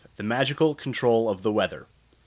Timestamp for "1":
1.81-1.85